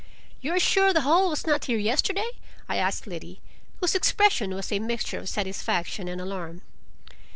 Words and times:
"You 0.41 0.55
are 0.55 0.59
sure 0.59 0.91
the 0.93 1.01
hole 1.01 1.29
was 1.29 1.45
not 1.45 1.65
here 1.65 1.77
yesterday?" 1.77 2.31
I 2.67 2.77
asked 2.77 3.05
Liddy, 3.05 3.39
whose 3.81 3.93
expression 3.93 4.55
was 4.55 4.71
a 4.71 4.79
mixture 4.79 5.19
of 5.19 5.29
satisfaction 5.29 6.07
and 6.07 6.19
alarm. 6.19 6.61